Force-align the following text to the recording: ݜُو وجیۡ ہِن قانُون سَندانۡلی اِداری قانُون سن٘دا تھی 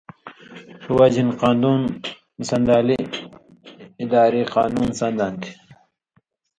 ݜُو 0.81 0.91
وجیۡ 0.99 1.23
ہِن 1.23 1.29
قانُون 1.41 1.79
سَندانۡلی 2.49 2.99
اِداری 4.01 4.43
قانُون 4.53 4.89
سن٘دا 4.99 5.27
تھی 5.41 5.51